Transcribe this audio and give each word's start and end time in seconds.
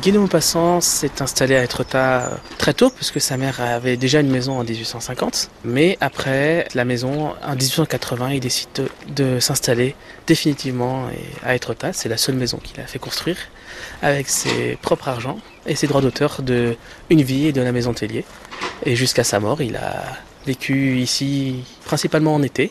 Guy 0.00 0.12
de 0.12 0.18
Maupassant 0.18 0.80
s'est 0.80 1.22
installé 1.22 1.56
à 1.56 1.64
Etretat 1.64 2.30
très 2.56 2.72
tôt, 2.72 2.88
puisque 2.88 3.20
sa 3.20 3.36
mère 3.36 3.60
avait 3.60 3.96
déjà 3.96 4.20
une 4.20 4.30
maison 4.30 4.56
en 4.58 4.62
1850. 4.62 5.50
Mais 5.64 5.98
après 6.00 6.68
la 6.74 6.84
maison, 6.84 7.32
en 7.42 7.56
1880, 7.56 8.30
il 8.30 8.40
décide 8.40 8.68
de, 9.08 9.40
s'installer 9.40 9.96
définitivement 10.26 11.08
à 11.44 11.56
Etretat. 11.56 11.92
C'est 11.92 12.08
la 12.08 12.16
seule 12.16 12.36
maison 12.36 12.58
qu'il 12.58 12.78
a 12.80 12.86
fait 12.86 13.00
construire 13.00 13.38
avec 14.00 14.28
ses 14.28 14.78
propres 14.82 15.08
argent 15.08 15.38
et 15.66 15.74
ses 15.74 15.88
droits 15.88 16.02
d'auteur 16.02 16.42
de 16.42 16.76
une 17.10 17.22
vie 17.22 17.46
et 17.46 17.52
de 17.52 17.60
la 17.60 17.72
maison 17.72 17.92
Tellier. 17.92 18.24
Et 18.84 18.94
jusqu'à 18.94 19.24
sa 19.24 19.40
mort, 19.40 19.62
il 19.62 19.76
a 19.76 20.04
vécu 20.46 20.98
ici 20.98 21.64
principalement 21.84 22.34
en 22.34 22.42
été 22.42 22.70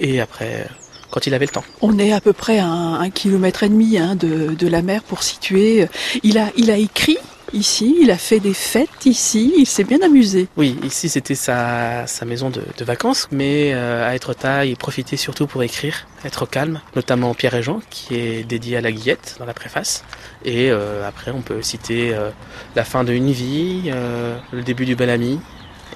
et 0.00 0.20
après 0.20 0.66
quand 1.10 1.26
il 1.26 1.34
avait 1.34 1.46
le 1.46 1.52
temps. 1.52 1.64
On 1.80 1.98
est 1.98 2.12
à 2.12 2.20
peu 2.20 2.32
près 2.32 2.58
à 2.58 2.66
un, 2.66 3.00
un 3.00 3.10
kilomètre 3.10 3.62
et 3.62 3.68
demi 3.68 3.98
hein, 3.98 4.14
de, 4.14 4.54
de, 4.54 4.68
la 4.68 4.82
mer 4.82 5.02
pour 5.02 5.22
situer. 5.22 5.88
Il 6.22 6.38
a, 6.38 6.50
il 6.56 6.70
a 6.70 6.76
écrit 6.76 7.18
ici, 7.54 7.96
il 8.00 8.10
a 8.10 8.18
fait 8.18 8.40
des 8.40 8.54
fêtes 8.54 9.06
ici, 9.06 9.52
il 9.56 9.66
s'est 9.66 9.84
bien 9.84 10.00
amusé. 10.02 10.48
Oui, 10.56 10.76
ici 10.82 11.08
c'était 11.08 11.34
sa, 11.34 12.06
sa 12.06 12.24
maison 12.24 12.50
de, 12.50 12.62
de, 12.76 12.84
vacances, 12.84 13.28
mais 13.30 13.72
euh, 13.72 14.08
à 14.08 14.14
Etretat, 14.14 14.66
il 14.66 14.76
profitait 14.76 15.16
surtout 15.16 15.46
pour 15.46 15.62
écrire, 15.62 16.06
être 16.24 16.46
calme, 16.46 16.80
notamment 16.96 17.34
Pierre 17.34 17.54
et 17.54 17.62
Jean, 17.62 17.80
qui 17.90 18.14
est 18.16 18.44
dédié 18.44 18.76
à 18.76 18.80
la 18.80 18.92
Guillette 18.92 19.36
dans 19.38 19.46
la 19.46 19.54
préface. 19.54 20.04
Et 20.44 20.70
euh, 20.70 21.08
après, 21.08 21.30
on 21.30 21.40
peut 21.40 21.62
citer 21.62 22.14
euh, 22.14 22.30
la 22.76 22.84
fin 22.84 23.04
de 23.04 23.12
Une 23.12 23.30
vie, 23.30 23.84
euh, 23.86 24.36
le 24.52 24.62
début 24.62 24.84
du 24.84 24.96
Bel 24.96 25.10
Ami, 25.10 25.40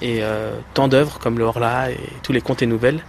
et 0.01 0.21
tant 0.73 0.87
d'œuvres 0.87 1.19
comme 1.19 1.37
le 1.37 1.43
Horla 1.43 1.91
et 1.91 1.97
tous 2.23 2.31
les 2.31 2.39
contes 2.39 2.61
et 2.61 2.65
nouvelles 2.65 3.03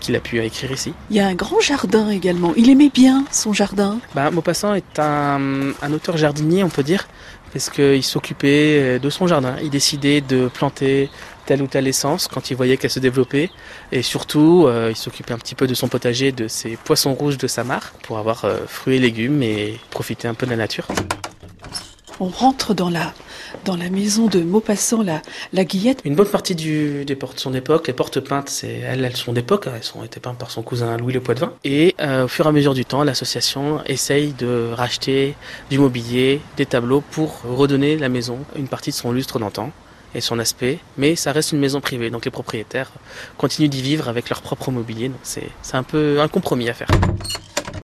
qu'il 0.00 0.16
a 0.16 0.20
pu 0.20 0.40
écrire 0.40 0.72
ici. 0.72 0.92
Il 1.10 1.16
y 1.16 1.20
a 1.20 1.26
un 1.26 1.34
grand 1.34 1.60
jardin 1.60 2.08
également. 2.10 2.52
Il 2.56 2.70
aimait 2.70 2.90
bien 2.92 3.24
son 3.30 3.52
jardin. 3.52 3.98
Bah, 4.14 4.30
Maupassant 4.30 4.74
est 4.74 4.98
un, 4.98 5.72
un 5.82 5.92
auteur 5.92 6.16
jardinier, 6.16 6.64
on 6.64 6.68
peut 6.68 6.82
dire, 6.82 7.06
parce 7.52 7.70
qu'il 7.70 8.02
s'occupait 8.02 8.98
de 8.98 9.10
son 9.10 9.26
jardin. 9.26 9.56
Il 9.62 9.70
décidait 9.70 10.20
de 10.20 10.48
planter 10.48 11.10
telle 11.50 11.62
ou 11.62 11.66
telle 11.66 11.88
essence 11.88 12.28
quand 12.28 12.52
il 12.52 12.56
voyait 12.56 12.76
qu'elle 12.76 12.92
se 12.92 13.00
développait. 13.00 13.50
Et 13.90 14.02
surtout, 14.02 14.66
euh, 14.68 14.90
il 14.90 14.96
s'occupait 14.96 15.34
un 15.34 15.38
petit 15.38 15.56
peu 15.56 15.66
de 15.66 15.74
son 15.74 15.88
potager, 15.88 16.30
de 16.30 16.46
ses 16.46 16.76
poissons 16.76 17.12
rouges 17.12 17.38
de 17.38 17.48
sa 17.48 17.64
mare, 17.64 17.92
pour 18.04 18.18
avoir 18.18 18.44
euh, 18.44 18.58
fruits 18.68 18.96
et 18.96 19.00
légumes 19.00 19.42
et 19.42 19.80
profiter 19.90 20.28
un 20.28 20.34
peu 20.34 20.46
de 20.46 20.52
la 20.52 20.56
nature. 20.56 20.86
On 22.22 22.28
rentre 22.28 22.74
dans 22.74 22.90
la, 22.90 23.14
dans 23.64 23.76
la 23.76 23.88
maison 23.88 24.26
de 24.26 24.40
Maupassant, 24.40 25.02
la, 25.02 25.22
la 25.54 25.64
Guillette. 25.64 26.00
Une 26.04 26.14
bonne 26.14 26.28
partie 26.28 26.54
du, 26.54 27.06
des 27.06 27.16
portes 27.16 27.40
sont 27.40 27.50
d'époque. 27.50 27.86
Les 27.86 27.94
portes 27.94 28.20
peintes, 28.20 28.52
elles, 28.62 29.02
elles 29.04 29.16
sont 29.16 29.32
d'époque. 29.32 29.66
Elles 29.74 29.90
ont 29.98 30.04
été 30.04 30.20
peintes 30.20 30.36
par 30.36 30.50
son 30.50 30.62
cousin 30.62 30.98
Louis 30.98 31.14
Le 31.14 31.20
Poitvin. 31.20 31.54
Et 31.64 31.94
euh, 31.98 32.26
au 32.26 32.28
fur 32.28 32.44
et 32.44 32.48
à 32.50 32.52
mesure 32.52 32.74
du 32.74 32.84
temps, 32.84 33.04
l'association 33.04 33.80
essaye 33.86 34.34
de 34.34 34.70
racheter 34.74 35.34
du 35.70 35.78
mobilier, 35.78 36.42
des 36.58 36.66
tableaux 36.66 37.00
pour 37.00 37.40
redonner 37.42 37.96
la 37.96 38.10
maison 38.10 38.38
une 38.54 38.68
partie 38.68 38.90
de 38.90 38.96
son 38.96 39.12
lustre 39.12 39.38
d'antan 39.38 39.70
et 40.14 40.20
son 40.20 40.38
aspect, 40.38 40.78
mais 40.98 41.16
ça 41.16 41.32
reste 41.32 41.52
une 41.52 41.60
maison 41.60 41.80
privée, 41.80 42.10
donc 42.10 42.24
les 42.24 42.30
propriétaires 42.32 42.90
continuent 43.38 43.68
d'y 43.68 43.80
vivre 43.80 44.08
avec 44.08 44.28
leur 44.28 44.42
propre 44.42 44.72
mobilier, 44.72 45.12
c'est 45.22 45.44
un 45.72 45.84
peu 45.84 46.20
un 46.20 46.26
compromis 46.26 46.68
à 46.68 46.74
faire. 46.74 46.88